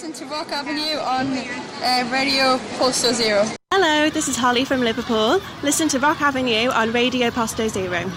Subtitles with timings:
[0.00, 1.26] listen to Rock Avenue on
[1.82, 3.44] uh, Radio Posto Zero.
[3.74, 5.40] Hello, this is Holly from Liverpool.
[5.64, 8.08] Listen to Rock Avenue on Radio Posto Zero.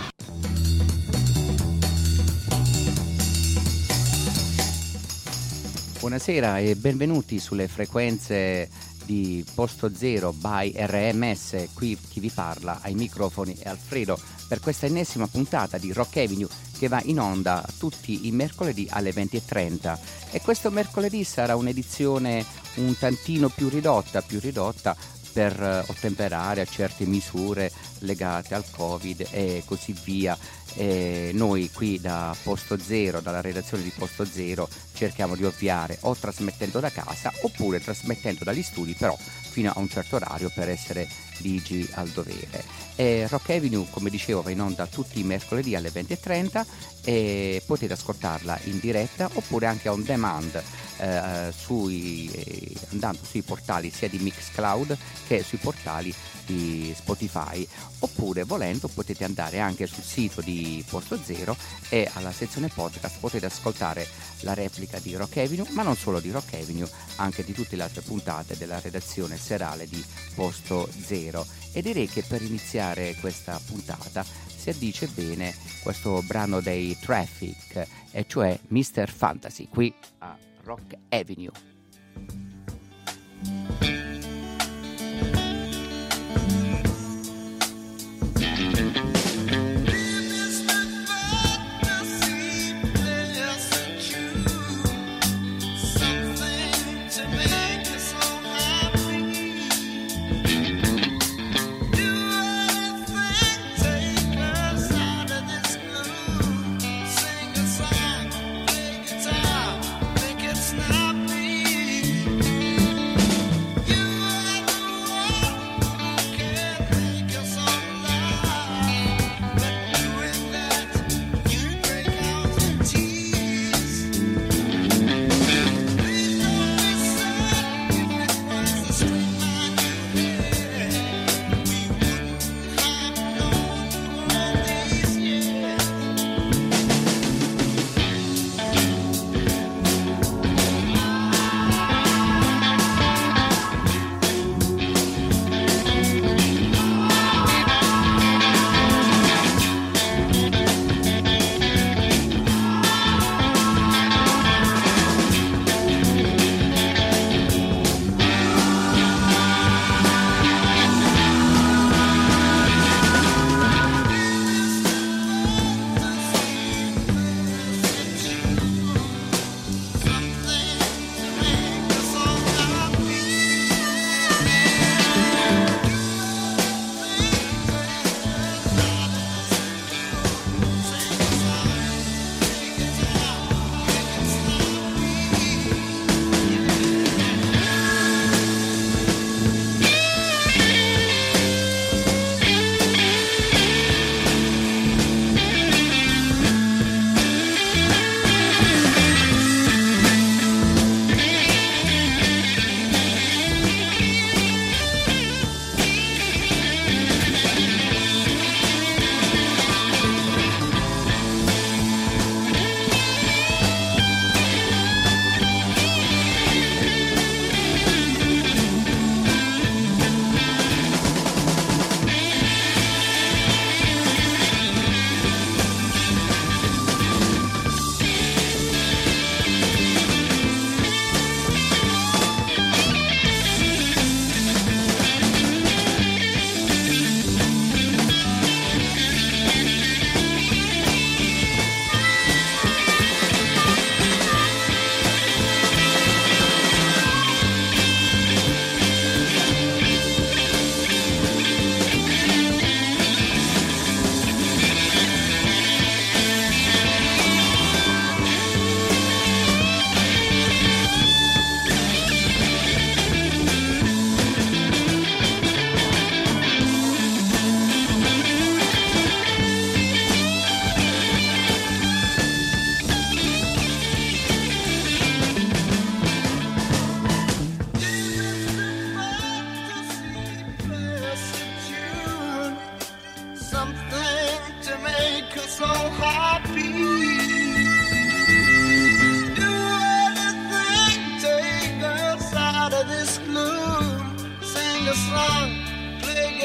[5.99, 8.69] Buonasera e benvenuti sulle frequenze
[9.06, 11.68] di Posto Zero by RMS.
[11.74, 16.48] Qui chi vi parla ai microfoni è Alfredo per questa ennesima puntata di Rock Avenue
[16.77, 20.00] che va in onda tutti i mercoledì alle 20.30
[20.32, 22.45] e questo mercoledì sarà un'edizione
[22.76, 24.95] un tantino più ridotta, più ridotta
[25.31, 30.38] per eh, ottemperare a certe misure legate al Covid e così via.
[30.73, 36.16] E noi qui da Posto Zero, dalla redazione di Posto Zero, cerchiamo di ovviare o
[36.16, 41.08] trasmettendo da casa oppure trasmettendo dagli studi, però fino a un certo orario per essere
[41.39, 42.63] ligi al dovere.
[42.95, 46.66] E Rock Avenue, come dicevo, va in onda tutti i mercoledì alle 20.30
[47.03, 50.61] e potete ascoltarla in diretta oppure anche on demand
[51.02, 54.95] eh, sui, eh, andando sui portali sia di Mixcloud
[55.28, 56.14] che sui portali
[56.45, 57.67] di Spotify
[58.00, 61.56] oppure volendo potete andare anche sul sito di Posto Zero
[61.90, 64.08] e alla sezione podcast potete ascoltare
[64.42, 67.84] la replica di Rock Avenue ma non solo di Rock Avenue anche di tutte le
[67.84, 70.03] altre puntate della redazione serale di
[70.36, 74.23] Posto Zero e direi che per iniziare questa puntata
[74.56, 79.09] si addice bene questo brano dei Traffic e cioè Mr.
[79.09, 81.52] Fantasy qui a Rock Avenue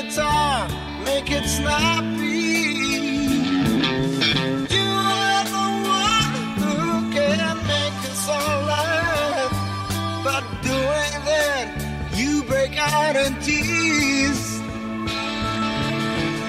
[0.06, 0.68] guitar,
[1.04, 2.26] make it snappy.
[4.74, 4.88] You
[5.18, 5.68] are the
[6.00, 6.32] one
[6.62, 8.38] who can make it so
[8.70, 9.52] laugh.
[10.24, 11.66] but doing that,
[12.14, 14.60] you break out in tears.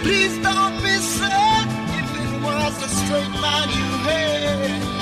[0.04, 1.68] Please don't be sad
[2.00, 4.97] if it was a straight line you had.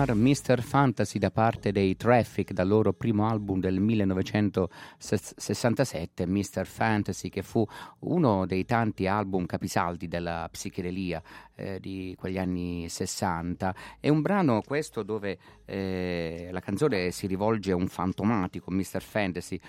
[0.00, 0.62] Dear Mr.
[0.62, 6.64] Fantasy da parte dei Traffic dal loro primo album del 1967, Mr.
[6.64, 7.62] Fantasy, che fu
[7.98, 11.22] uno dei tanti album capisaldi della psichedelia
[11.54, 13.74] eh, di quegli anni 60.
[14.00, 15.36] È un brano questo dove
[15.66, 19.02] eh, la canzone si rivolge a un fantomatico Mr.
[19.02, 19.60] Fantasy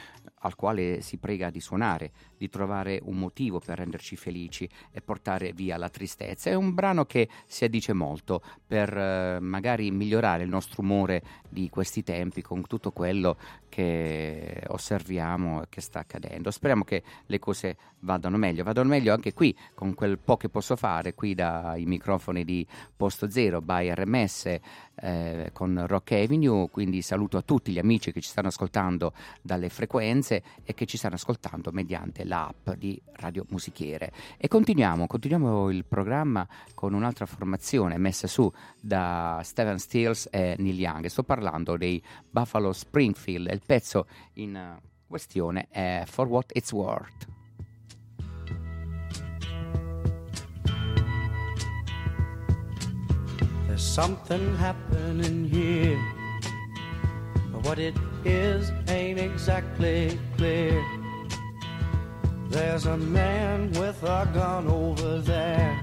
[0.42, 5.54] al quale si prega di suonare, di trovare un motivo per renderci felici e portare
[5.54, 6.50] via la tristezza.
[6.50, 11.70] È un brano che si addice molto per eh, magari migliorare il nostro umore di
[11.70, 13.38] questi tempi con tutto quello
[13.72, 16.52] che osserviamo e che sta accadendo.
[16.52, 20.76] Speriamo che le cose vadano meglio, vadano meglio anche qui con quel po' che posso
[20.76, 24.60] fare qui dai microfoni di Posto Zero by RMS
[24.96, 29.70] eh, con Rock Avenue, quindi saluto a tutti gli amici che ci stanno ascoltando dalle
[29.70, 34.12] frequenze e che ci stanno ascoltando mediante l'app di Radio Musichiere.
[34.38, 40.78] E continuiamo, continuiamo il programma con un'altra formazione messa su da Steven Stills e Neil
[40.78, 41.06] Young.
[41.06, 46.72] Sto parlando dei Buffalo Springfield e il pezzo in eh, questione è For What It's
[46.72, 47.28] Worth.
[53.68, 55.98] There's something happening here.
[57.52, 60.84] But what it is ain't exactly clear.
[62.50, 65.80] There's a man with a gun over there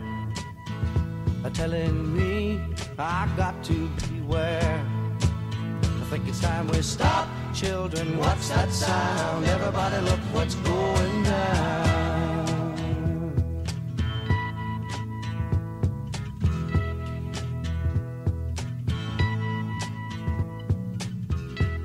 [1.55, 2.61] telling me
[2.99, 4.85] I got to beware.
[5.23, 7.29] I think it's time we stop,
[7.59, 8.17] children.
[8.19, 9.45] What's that sound?
[9.45, 12.45] Everybody, look what's going down.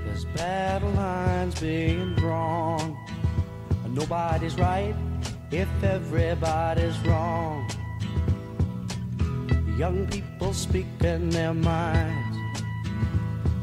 [0.06, 2.96] There's battle lines being drawn.
[3.90, 4.96] Nobody's right
[5.50, 7.68] if everybody's wrong.
[9.76, 12.33] Young people speaking their minds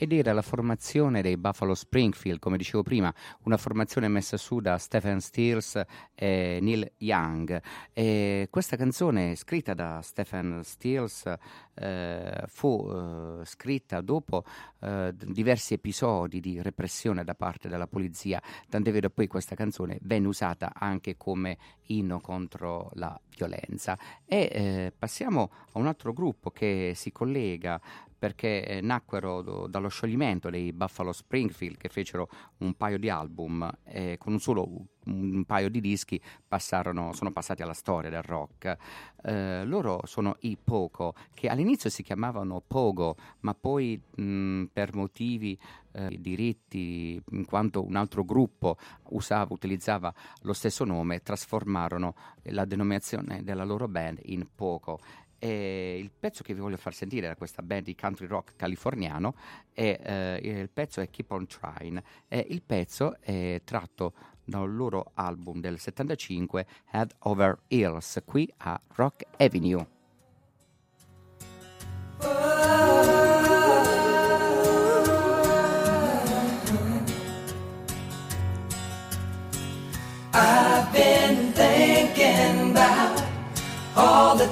[0.00, 4.78] Ed era la formazione dei Buffalo Springfield, come dicevo prima, una formazione messa su da
[4.78, 5.78] Stephen Stills
[6.14, 7.60] e Neil Young.
[7.92, 11.30] E questa canzone scritta da Stephen Stills
[11.74, 14.44] eh, fu eh, scritta dopo
[14.80, 18.40] eh, diversi episodi di repressione da parte della polizia,
[18.70, 23.98] tant'è vero poi questa canzone venne usata anche come inno contro la violenza.
[24.24, 27.78] E eh, passiamo a un altro gruppo che si collega
[28.20, 33.68] perché eh, nacquero do, dallo scioglimento dei Buffalo Springfield che fecero un paio di album
[33.82, 34.68] e con un solo
[35.06, 38.76] un paio di dischi passarono, sono passati alla storia del rock.
[39.22, 45.58] Eh, loro sono i Poco, che all'inizio si chiamavano Pogo, ma poi mh, per motivi
[45.92, 48.76] eh, diritti, in quanto un altro gruppo
[49.08, 50.12] usava, utilizzava
[50.42, 55.00] lo stesso nome, trasformarono la denominazione della loro band in Poco
[55.40, 59.34] e il pezzo che vi voglio far sentire da questa band di country rock californiano
[59.72, 59.98] è,
[60.42, 64.12] eh, il pezzo è Keep on Trying e il pezzo è tratto
[64.44, 69.99] dal loro album del 75 Head Over Heels qui a Rock Avenue.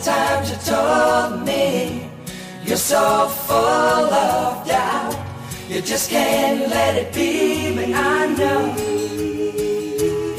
[0.03, 2.11] Times you told me
[2.65, 5.17] you're so full of doubt.
[5.69, 8.75] You just can't let it be, but I know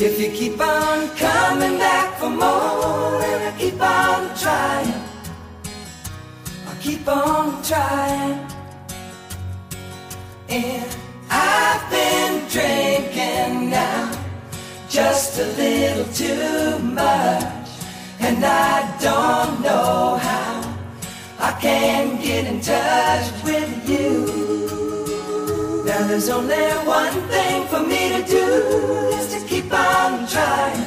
[0.01, 4.93] if you keep on coming back for more, and I keep on trying,
[6.67, 8.47] I'll keep on trying.
[10.47, 10.95] And
[11.29, 14.11] I've been drinking now
[14.89, 17.58] just a little too much,
[18.19, 20.77] and I don't know how
[21.39, 25.83] I can get in touch with you.
[25.85, 28.45] Now there's only one thing for me to do
[29.17, 30.85] is to keep on trying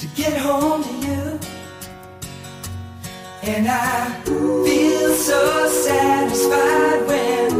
[0.00, 1.40] to get home to you.
[3.42, 7.51] And I feel so satisfied when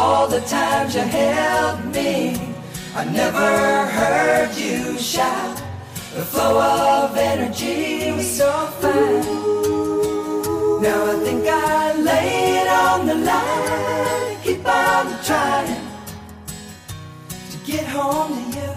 [0.00, 2.54] all the times you held me.
[2.94, 3.50] I never
[3.98, 5.56] heard you shout.
[6.14, 6.56] The flow
[7.04, 9.24] of energy was so fine.
[10.84, 12.30] Now I think I lay
[12.60, 14.36] it on the line.
[14.44, 15.86] Keep on trying
[17.52, 18.72] to get home to you.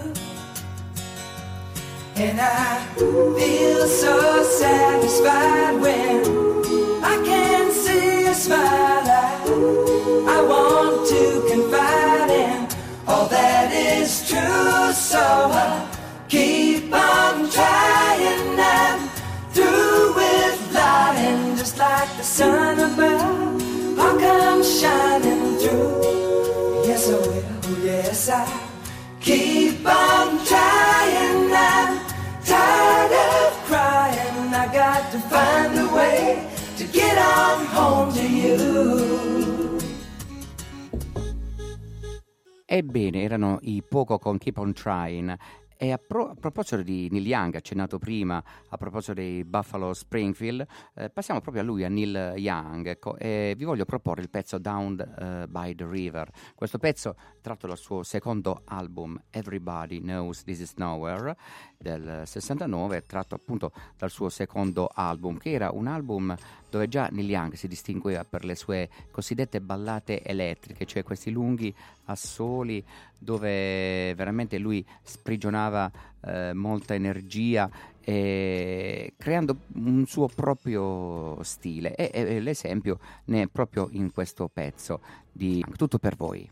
[2.25, 6.42] And I feel so satisfied when
[8.33, 8.59] a smile.
[8.59, 12.67] I, I want to confide in
[13.07, 14.91] all that is true.
[14.93, 15.87] So I
[16.27, 16.62] keep
[42.75, 45.37] Ebbene, erano i Poco con Keep on Trying.
[45.77, 50.65] E a, pro- a proposito di Neil Young, accennato prima, a proposito dei Buffalo Springfield,
[50.95, 54.57] eh, passiamo proprio a lui, a Neil Young, ecco, e vi voglio proporre il pezzo
[54.57, 56.31] Down eh, by the River.
[56.55, 61.35] Questo pezzo tratto dal suo secondo album Everybody Knows This Is Nowhere
[61.83, 66.35] del 69, tratto appunto dal suo secondo album, che era un album
[66.69, 71.71] dove già Neil Young si distingueva per le sue cosiddette ballate elettriche, cioè questi lunghi
[72.05, 72.83] assoli
[73.15, 77.69] dove veramente lui sprigionava eh, molta energia
[78.01, 84.99] eh, creando un suo proprio stile e, e l'esempio ne è proprio in questo pezzo
[85.31, 86.49] di Tutto per voi.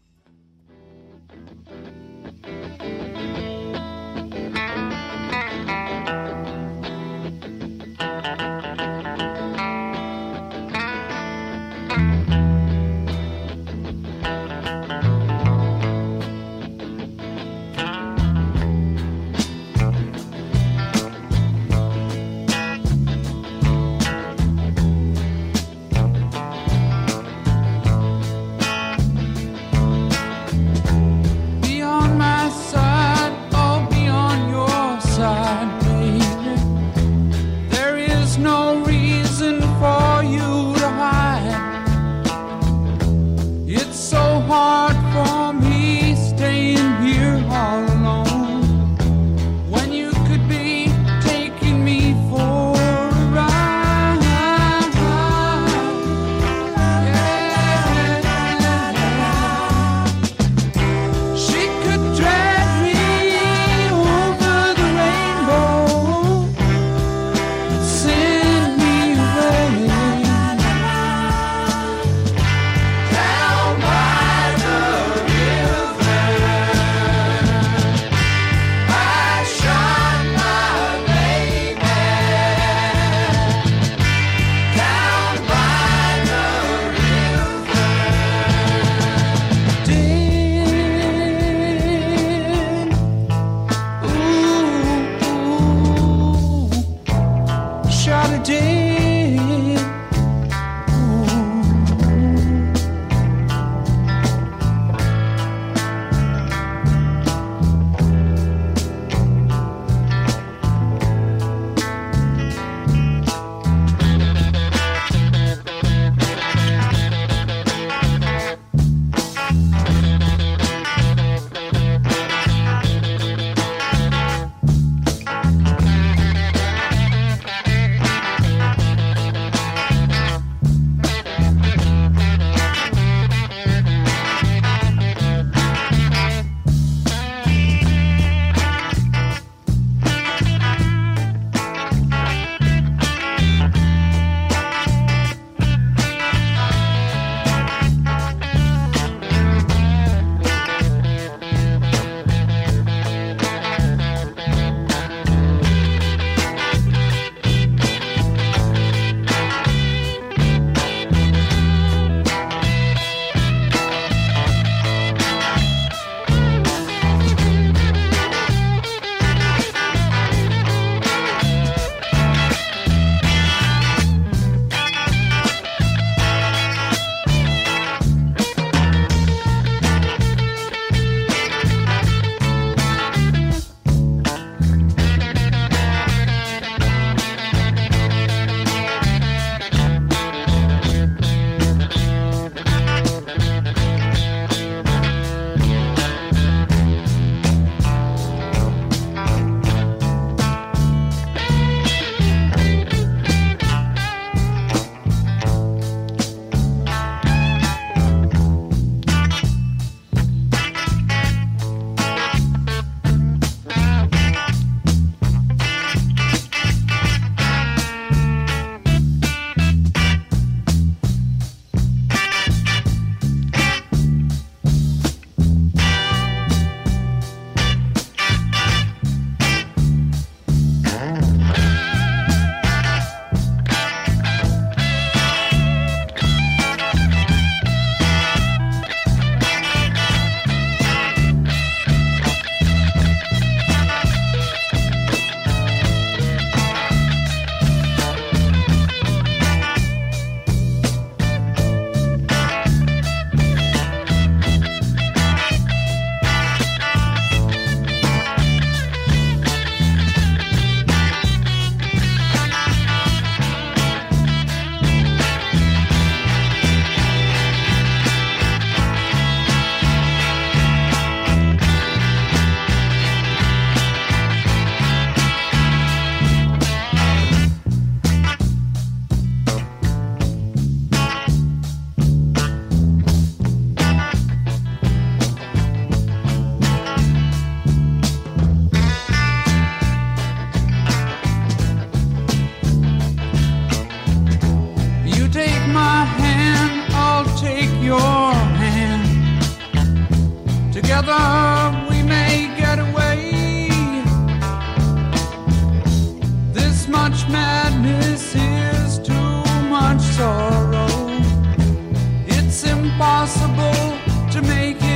[312.91, 314.90] Impossible to make it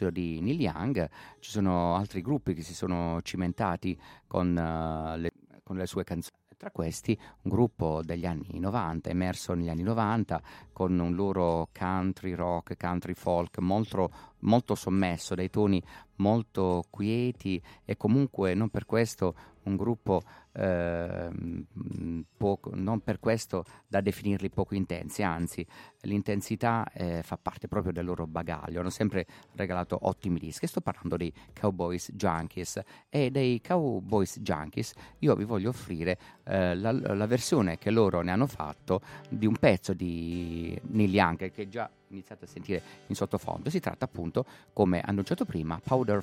[0.00, 1.08] proposito di Neil Young,
[1.40, 5.32] ci sono altri gruppi che si sono cimentati con, eh, le,
[5.62, 6.38] con le sue canzoni.
[6.56, 10.42] Tra questi un gruppo degli anni 90, emerso negli anni 90,
[10.74, 15.82] con un loro country rock, country folk molto, molto sommesso, dai toni
[16.16, 20.22] molto quieti e comunque non per questo un gruppo
[20.52, 21.64] ehm,
[22.36, 25.66] poco, non per questo da definirli poco intensi, anzi
[26.02, 30.66] l'intensità eh, fa parte proprio del loro bagaglio, hanno sempre regalato ottimi dischi.
[30.66, 36.92] Sto parlando dei Cowboys Junkies e dei Cowboys Junkies io vi voglio offrire eh, la,
[36.92, 41.90] la versione che loro ne hanno fatto di un pezzo di Neil Young che già
[42.10, 43.70] iniziate a sentire in sottofondo.
[43.70, 46.22] Si tratta appunto, come annunciato prima, Powder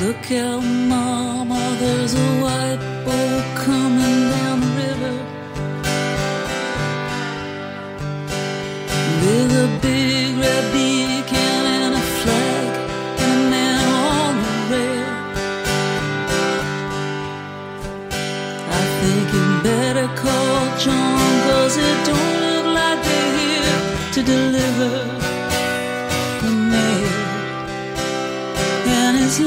[0.00, 4.25] Look out, mama, there's a white boat coming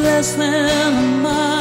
[0.01, 1.59] less than a mile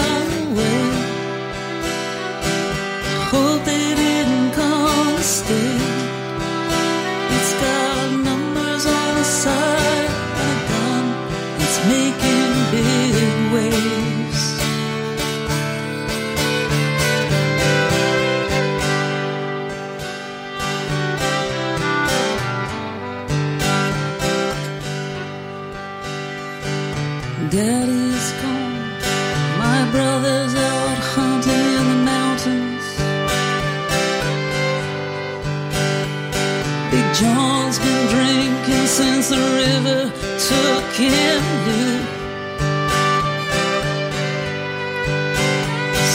[41.06, 42.00] him blue.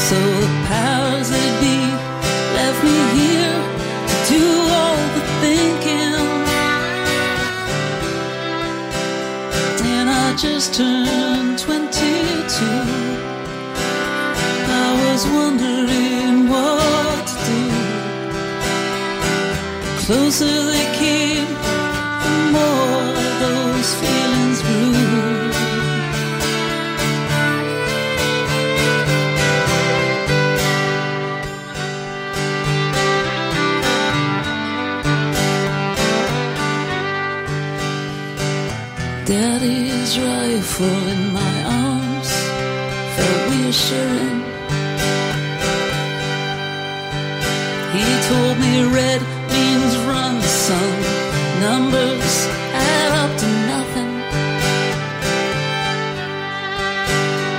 [0.07, 1.77] So the powers that be
[2.57, 3.59] left me here
[4.09, 4.45] to do
[4.79, 6.25] all the thinking.
[9.93, 11.79] And I just turned 22.
[14.67, 17.61] I was wondering what to do.
[19.85, 21.47] The closer they came,
[22.25, 24.22] the more those feelings
[40.13, 42.31] Daddy's rifle in my arms
[43.15, 44.41] felt reassuring.
[47.93, 51.01] He told me red means run, son.
[51.61, 54.11] Numbers add up to nothing.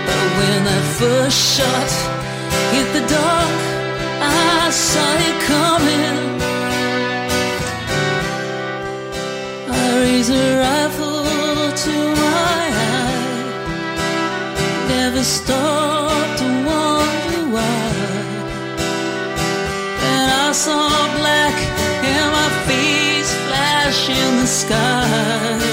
[0.06, 1.90] But when that first shot
[2.72, 3.62] hit the dark,
[4.20, 6.33] I saw it coming.
[15.04, 17.92] Never stop to wonder why.
[20.10, 20.88] And I saw
[21.18, 21.56] black
[22.12, 25.63] and my face flash in the sky.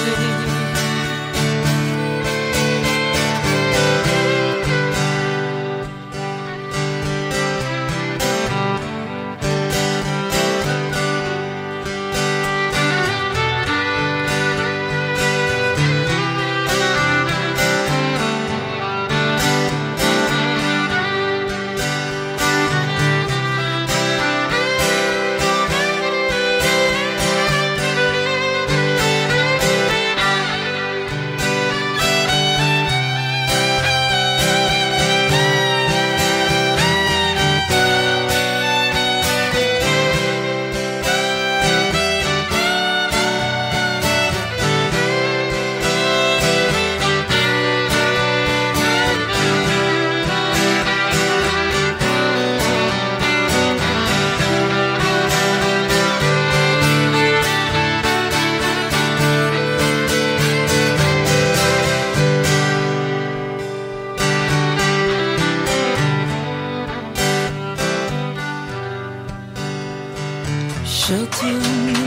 [71.12, 72.01] 这天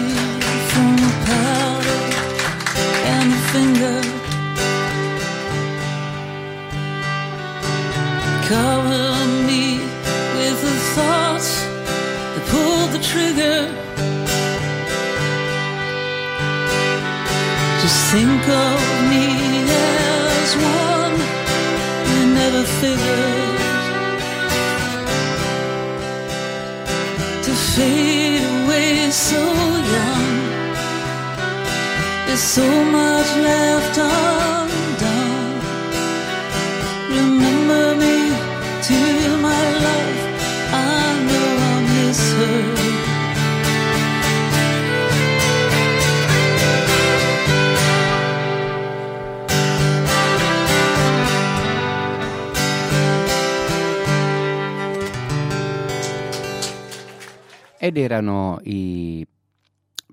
[57.95, 59.25] Ed erano i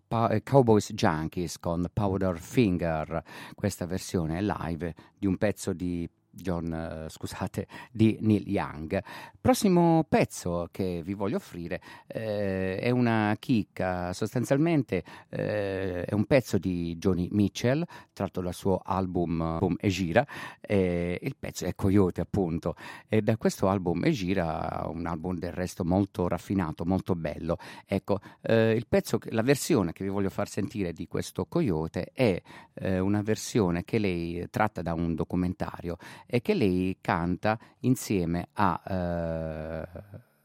[0.07, 3.23] eh, Cowboys Junkies con Powder Finger,
[3.55, 9.01] questa versione live di un pezzo di John, eh, scusate, di Neil Young.
[9.39, 16.57] Prossimo pezzo che vi voglio offrire eh, è una chicca, sostanzialmente eh, è un pezzo
[16.57, 20.25] di Johnny Mitchell tratto dal suo album, album Egira,
[20.59, 22.75] eh, il pezzo è Coyote appunto
[23.07, 27.57] e da questo album Egira, un album del resto molto raffinato, molto bello.
[27.85, 32.41] Ecco, eh, il pezzo, la versione che vi voglio far sentire di questo Coyote è
[32.73, 38.81] eh, una versione che lei tratta da un documentario e che lei canta insieme a
[38.85, 39.87] eh,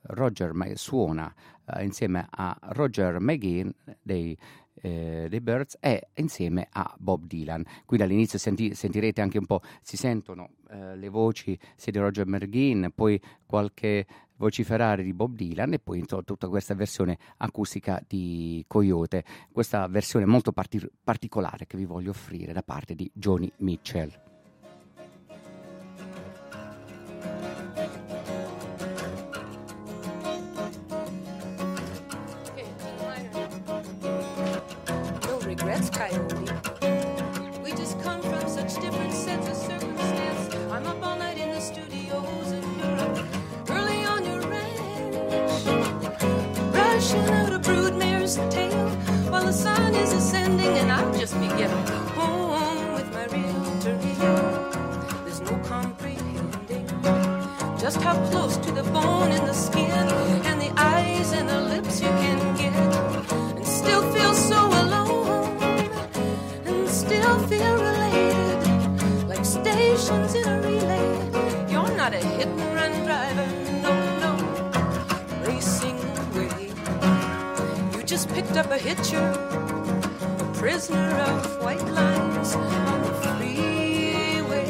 [0.09, 1.33] Roger, suona
[1.67, 3.71] eh, insieme a Roger McGinn
[4.03, 4.37] dei,
[4.81, 7.65] eh, dei Birds e insieme a Bob Dylan.
[7.85, 12.27] Qui dall'inizio senti- sentirete anche un po', si sentono eh, le voci sia di Roger
[12.27, 18.63] McGinn, poi qualche vociferare di Bob Dylan e poi insomma, tutta questa versione acustica di
[18.67, 24.26] Coyote, questa versione molto parti- particolare che vi voglio offrire da parte di Johnny Mitchell.
[78.57, 84.67] Up a hitcher, a prisoner of white lines on the freeway.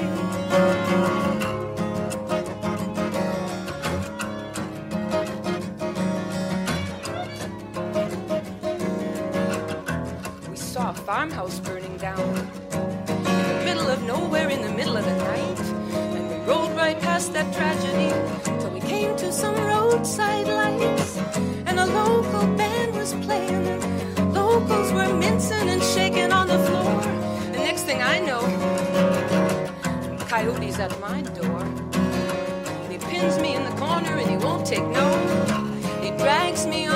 [36.56, 36.95] makes me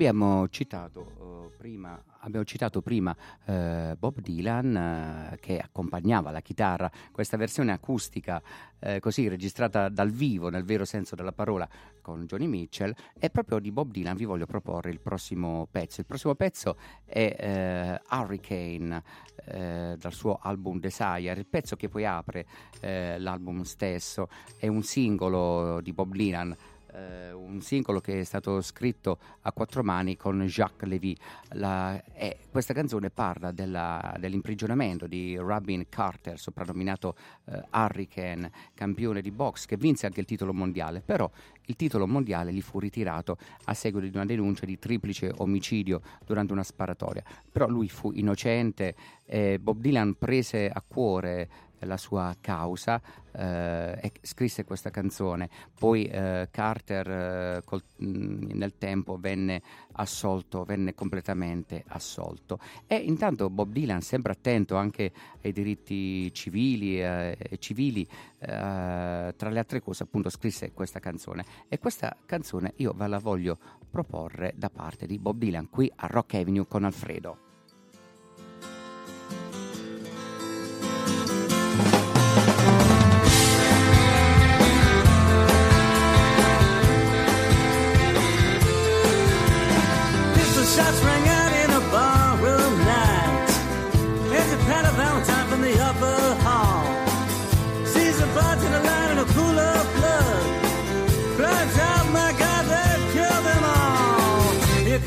[0.00, 6.90] abbiamo citato eh, prima, abbiamo citato prima eh, Bob Dylan eh, che accompagnava la chitarra,
[7.12, 8.42] questa versione acustica
[8.78, 11.68] eh, così registrata dal vivo nel vero senso della parola
[12.00, 16.00] con Johnny Mitchell e proprio di Bob Dylan vi voglio proporre il prossimo pezzo.
[16.00, 19.02] Il prossimo pezzo è eh, Hurricane
[19.44, 22.46] eh, dal suo album Desire, il pezzo che poi apre
[22.80, 26.56] l'album stesso, è un singolo di Bob Dylan
[26.92, 31.16] eh, un singolo che è stato scritto a quattro mani con Jacques Lévy.
[31.50, 39.30] La- e questa canzone parla della- dell'imprigionamento di Robin Carter, soprannominato eh, Hurricane, campione di
[39.30, 41.30] box, che vinse anche il titolo mondiale, però
[41.66, 46.52] il titolo mondiale gli fu ritirato a seguito di una denuncia di triplice omicidio durante
[46.52, 47.22] una sparatoria.
[47.50, 51.48] Però lui fu innocente, e Bob Dylan prese a cuore
[51.80, 53.00] la sua causa
[53.32, 55.48] eh, e scrisse questa canzone.
[55.78, 59.62] Poi eh, Carter eh, col- nel tempo venne
[59.92, 62.58] assolto, venne completamente assolto.
[62.86, 65.12] E intanto Bob Dylan, sempre attento anche
[65.42, 68.06] ai diritti civili, eh, civili
[68.38, 71.44] eh, tra le altre cose appunto scrisse questa canzone.
[71.68, 73.58] E questa canzone io ve la voglio
[73.90, 77.49] proporre da parte di Bob Dylan qui a Rock Avenue con Alfredo.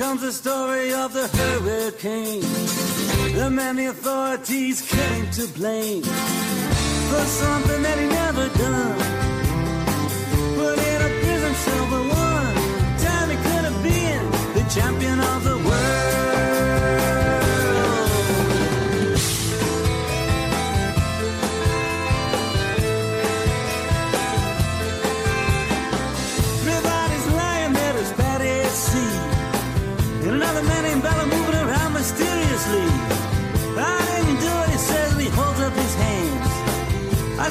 [0.04, 2.42] Comes the story of the hurricane.
[3.40, 9.43] The man the authorities came to blame for something that he never done.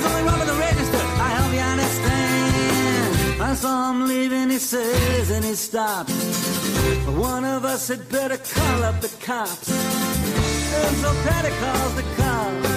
[0.02, 3.42] Was only robbing the register, I hope you understand.
[3.42, 6.12] I saw him leaving, he says, and he stops.
[7.06, 9.70] One of us had better call up the cops.
[9.70, 12.71] And so Patty calls the cops.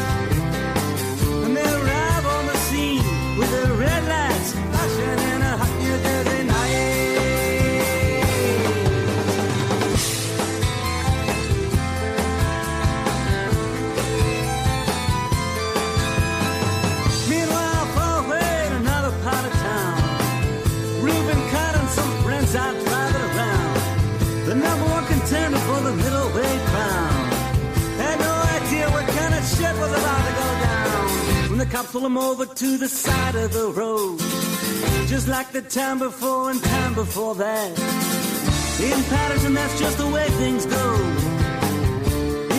[24.95, 27.25] One contender for the middleweight crown.
[28.03, 31.49] Had no idea what kind of shit was about to go down.
[31.49, 34.19] When the cops pull him over to the side of the road.
[35.07, 37.71] Just like the time before and time before that.
[38.79, 40.87] In Patterson, that's just the way things go.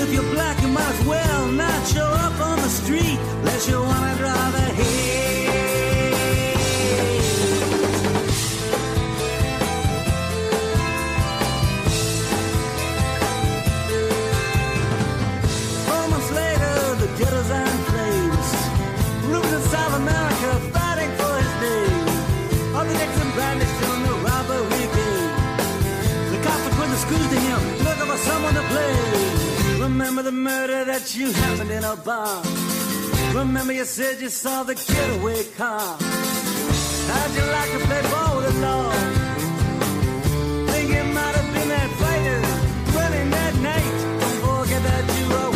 [0.03, 3.81] If you're black, you might as well not show up on the street unless you
[3.81, 5.26] wanna drive ahead.
[30.07, 32.41] Remember the murder that you happened in a bar.
[33.35, 35.99] Remember you said you saw the getaway car.
[37.11, 38.93] How'd you like to play ball with the law?
[40.71, 42.41] Think it might have been that fighter
[42.97, 43.97] running that night.
[44.21, 45.56] Don't forget that you were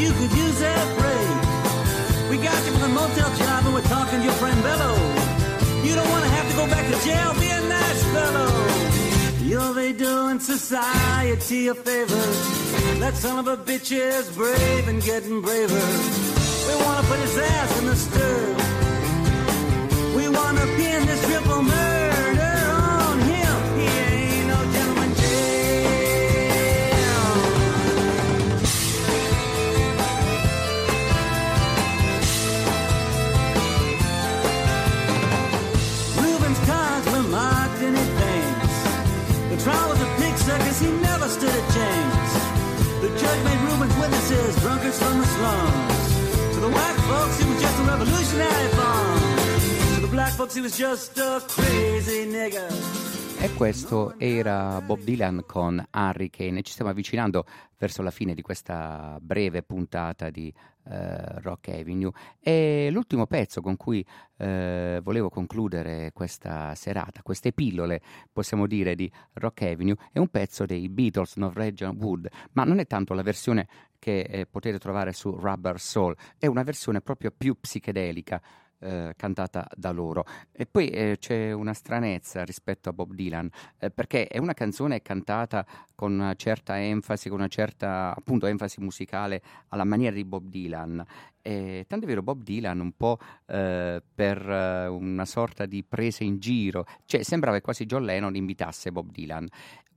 [0.00, 2.30] you could use that break.
[2.30, 4.92] We got you from the motel job and we're talking to your friend Bello.
[5.84, 8.50] You don't want to have to go back to jail, be a nice fellow.
[9.42, 12.26] You'll be doing society a favor.
[13.02, 15.86] That son of a bitch is brave and getting braver.
[16.68, 18.56] We want to put his ass in the stir.
[20.16, 21.89] We want to pin this triple murder
[41.30, 42.32] stood a chance.
[43.00, 46.54] The judge made room Reuben's witnesses drunkards from the slums.
[46.54, 49.94] To the white folks, he was just a revolutionary bomb.
[49.94, 52.99] To the black folks, he was just a crazy nigger.
[53.42, 56.60] E questo era Bob Dylan con Hurricane.
[56.60, 57.46] Ci stiamo avvicinando
[57.78, 60.52] verso la fine di questa breve puntata di
[60.84, 62.12] eh, Rock Avenue.
[62.38, 64.04] E l'ultimo pezzo con cui
[64.36, 70.66] eh, volevo concludere questa serata, queste pillole, possiamo dire, di Rock Avenue, è un pezzo
[70.66, 73.66] dei Beatles, Norwegian Wood, ma non è tanto la versione
[73.98, 78.40] che eh, potete trovare su Rubber Soul, è una versione proprio più psichedelica
[78.80, 80.24] eh, cantata da loro.
[80.52, 85.02] E poi eh, c'è una stranezza rispetto a Bob Dylan, eh, perché è una canzone
[85.02, 90.48] cantata con una certa enfasi, con una certa appunto enfasi musicale alla maniera di Bob
[90.48, 91.04] Dylan.
[91.42, 96.24] E, tanto è vero, Bob Dylan un po' eh, per eh, una sorta di presa
[96.24, 99.46] in giro, cioè sembrava che quasi John Lennon invitasse Bob Dylan.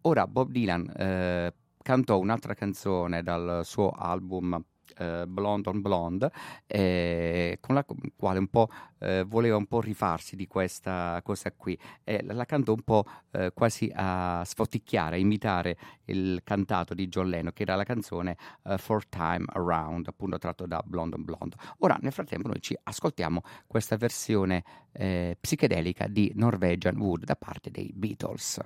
[0.01, 4.61] Ora Bob Dylan cantò un'altra canzone dal suo album
[4.97, 6.31] eh, Blonde on Blonde,
[6.67, 7.85] eh, con la
[8.15, 8.69] quale un po'
[8.99, 11.77] eh, voleva un po' rifarsi di questa cosa qui.
[12.03, 17.53] La cantò un po' eh, quasi a sfoticchiare, a imitare il cantato di John Lennon,
[17.53, 21.55] che era la canzone uh, For Time Around, appunto tratto da Blonde on Blonde.
[21.79, 27.71] Ora, nel frattempo, noi ci ascoltiamo questa versione eh, psichedelica di Norwegian Wood da parte
[27.71, 28.59] dei Beatles.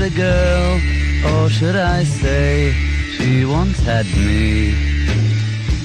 [0.00, 0.80] Had a girl,
[1.32, 2.72] or should I say,
[3.16, 4.72] she once had me.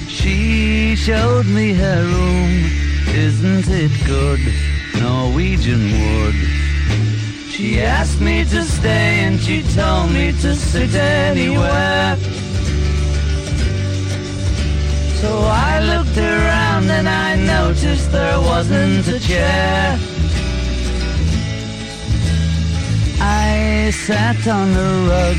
[0.08, 2.50] She showed me her room,
[3.14, 4.40] isn't it good?
[5.00, 6.34] Norwegian wood.
[7.50, 12.16] She asked me to stay and she told me to sit anywhere.
[15.20, 20.15] So I looked around and I noticed there wasn't a chair.
[23.86, 25.36] I sat on the rug,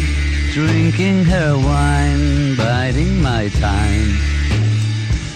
[0.54, 4.16] drinking her wine, biding my time.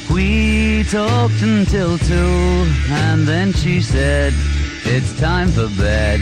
[0.09, 4.31] We talked until two, and then she said,
[4.85, 6.21] It's time for bed.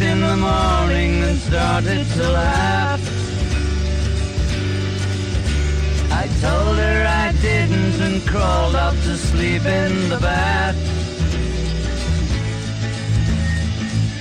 [0.00, 3.00] In the morning and started to laugh.
[6.12, 10.76] I told her I didn't and crawled up to sleep in the bath.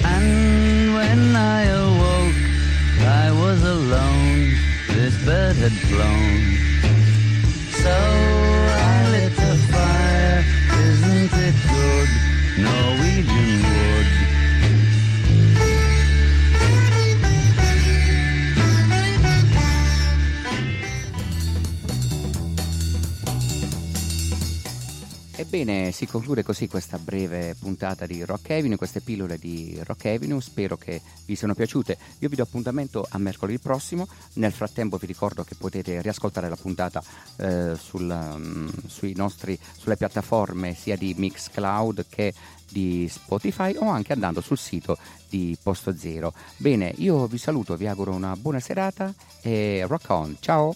[0.05, 2.41] And when I awoke,
[3.01, 4.53] I was alone.
[4.89, 6.55] This bird had flown.
[7.83, 7.95] So
[8.93, 10.43] I lit a fire.
[10.89, 12.09] Isn't it good?
[12.63, 14.04] Norwegian wood.
[25.55, 30.41] Ebbene, si conclude così questa breve puntata di Rock Avenue, queste pillole di Rock Avenue,
[30.41, 31.97] spero che vi siano piaciute.
[32.19, 36.57] Io vi do appuntamento a mercoledì prossimo, nel frattempo vi ricordo che potete riascoltare la
[36.57, 37.01] puntata
[37.37, 38.67] eh, sul, mm,
[39.13, 42.33] nostri, sulle piattaforme sia di Mixcloud che
[42.69, 44.97] di Spotify o anche andando sul sito
[45.29, 46.33] di Posto Zero.
[46.57, 50.75] Bene, io vi saluto, vi auguro una buona serata e rock on, ciao!